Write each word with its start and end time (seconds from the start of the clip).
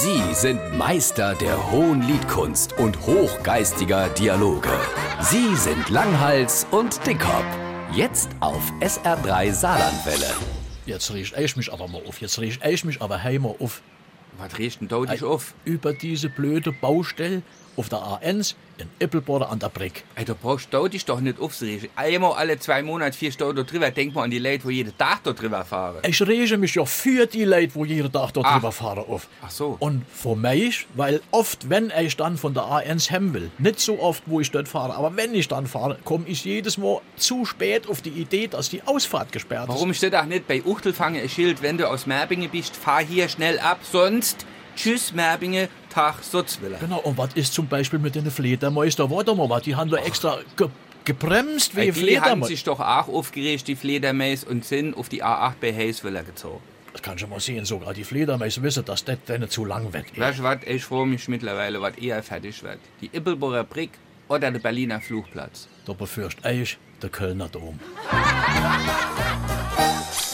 Sie 0.00 0.32
sind 0.32 0.78
Meister 0.78 1.34
der 1.34 1.72
hohen 1.72 2.02
Liedkunst 2.02 2.72
und 2.78 3.04
hochgeistiger 3.04 4.08
Dialoge. 4.10 4.70
Sie 5.22 5.56
sind 5.56 5.90
Langhals 5.90 6.68
und 6.70 7.04
Dickhop. 7.04 7.44
Jetzt 7.92 8.30
auf 8.38 8.62
SR3 8.78 9.52
Saarlandwelle. 9.52 10.30
Jetzt 10.86 11.12
riecht 11.12 11.36
ich 11.36 11.56
mich 11.56 11.72
aber 11.72 11.88
mal 11.88 12.00
auf. 12.06 12.20
Jetzt 12.20 12.38
riecht 12.38 12.64
ich 12.64 12.84
mich 12.84 13.02
aber 13.02 13.24
heim 13.24 13.42
mal 13.42 13.56
auf. 13.58 13.82
Was 14.38 14.56
riecht 14.58 14.80
denn 14.80 14.88
da 14.88 15.00
dich 15.00 15.24
auf? 15.24 15.54
Über 15.64 15.92
diese 15.92 16.28
blöde 16.28 16.72
Baustelle 16.72 17.42
auf 17.78 17.88
der 17.88 17.98
A1 17.98 18.54
in 18.78 18.88
Ippelborder 19.00 19.50
an 19.50 19.58
der 19.58 19.68
Brick. 19.68 20.04
Ey, 20.14 20.24
du 20.24 20.34
brauchst 20.34 20.72
da 20.72 20.86
dich 20.86 21.04
doch 21.04 21.20
nicht 21.20 21.40
aufzuregen. 21.40 21.88
Einmal 21.96 22.32
alle 22.34 22.58
zwei 22.58 22.82
Monate 22.82 23.16
vier 23.16 23.32
Stunden 23.32 23.56
da 23.56 23.62
drüber. 23.62 23.90
Denk 23.90 24.14
mal 24.14 24.24
an 24.24 24.30
die 24.30 24.38
Leute, 24.38 24.64
wo 24.64 24.70
jeden 24.70 24.96
Tag 24.96 25.22
da 25.24 25.32
drüber 25.32 25.64
fahren. 25.64 25.98
Ich 26.06 26.20
rege 26.24 26.56
mich 26.58 26.74
ja 26.74 26.84
für 26.84 27.26
die 27.26 27.44
Leute, 27.44 27.74
wo 27.74 27.84
jeden 27.84 28.12
Tag 28.12 28.32
dort 28.32 28.46
Ach. 28.46 28.54
drüber 28.54 28.72
fahren 28.72 29.04
auf. 29.08 29.28
Ach 29.42 29.50
so. 29.50 29.76
Und 29.78 30.04
für 30.12 30.36
mich, 30.36 30.86
weil 30.94 31.20
oft, 31.30 31.70
wenn 31.70 31.92
ich 32.00 32.16
dann 32.16 32.36
von 32.36 32.54
der 32.54 32.64
A1 32.64 33.10
hem 33.10 33.34
will, 33.34 33.50
nicht 33.58 33.80
so 33.80 34.00
oft, 34.00 34.22
wo 34.26 34.40
ich 34.40 34.50
dort 34.50 34.68
fahre, 34.68 34.94
aber 34.94 35.16
wenn 35.16 35.34
ich 35.34 35.48
dann 35.48 35.66
fahre, 35.66 35.98
komme 36.04 36.24
ich 36.28 36.44
jedes 36.44 36.78
Mal 36.78 37.00
zu 37.16 37.44
spät 37.44 37.88
auf 37.88 38.02
die 38.02 38.10
Idee, 38.10 38.48
dass 38.48 38.70
die 38.70 38.82
Ausfahrt 38.82 39.32
gesperrt 39.32 39.68
Warum 39.68 39.94
steht 39.94 40.14
auch 40.14 40.24
nicht 40.24 40.46
bei 40.46 40.62
Uchtelfange 40.64 41.20
ein 41.20 41.28
Schild, 41.28 41.62
wenn 41.62 41.78
du 41.78 41.88
aus 41.88 42.06
Merbinge 42.06 42.48
bist, 42.48 42.76
fahr 42.76 43.02
hier 43.02 43.28
schnell 43.28 43.58
ab, 43.58 43.80
sonst 43.82 44.27
tschüss 44.76 45.12
Merbinge, 45.12 45.68
Tag 45.90 46.22
Sotzwiller. 46.22 46.74
ist? 46.76 46.80
Genau, 46.80 46.98
und 47.00 47.16
was 47.18 47.30
ist 47.34 47.52
zum 47.54 47.66
Beispiel 47.66 47.98
mit 47.98 48.14
den 48.14 48.30
Fledermäusen? 48.30 49.10
Warte 49.10 49.34
mal, 49.34 49.48
was, 49.48 49.62
die 49.62 49.74
haben 49.76 49.90
doch 49.90 50.04
extra 50.04 50.38
ge 50.56 50.68
gebremst 51.04 51.74
wie 51.74 51.80
Ey, 51.80 51.86
die 51.86 51.92
haben 51.92 52.04
Fledermäuse. 52.06 52.52
sich 52.52 52.64
doch 52.64 52.80
auch 52.80 53.08
aufgeregt, 53.08 53.66
die 53.66 53.76
Fledermäuse, 53.76 54.44
und 54.46 54.64
sind 54.66 54.94
auf 54.94 55.08
die 55.08 55.24
A8 55.24 55.54
bei 55.60 55.74
Heyswiller 55.74 56.22
gezogen. 56.22 56.60
Das 56.92 57.00
kann 57.02 57.18
schon 57.18 57.30
mal 57.30 57.40
sehen, 57.40 57.64
sogar 57.64 57.94
die 57.94 58.04
Fledermäuse 58.04 58.62
wissen, 58.62 58.84
dass 58.84 59.04
das 59.04 59.16
denen 59.24 59.48
zu 59.48 59.64
lang 59.64 59.90
wird. 59.92 60.18
Weißt 60.18 60.40
du 60.40 60.42
was, 60.42 60.58
ich 60.66 60.84
freue 60.84 61.06
mich 61.06 61.26
mittlerweile, 61.28 61.80
was 61.80 61.96
eher 61.96 62.22
fertig 62.22 62.62
wird. 62.62 62.78
Die 63.00 63.06
Ippelbohrer 63.06 63.64
Brick 63.64 63.92
oder 64.28 64.50
der 64.50 64.58
Berliner 64.58 65.00
Flugplatz. 65.00 65.68
Da 65.86 65.94
befürcht 65.94 66.44
ich 66.44 66.76
der 67.00 67.08
Kölner 67.08 67.48
Dom. 67.48 67.78